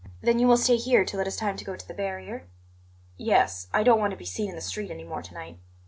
[0.19, 2.47] "Then you will stay here till it is time to go to the barrier?"
[3.17, 5.59] "Yes; I don't want to be seen in the street any more to night.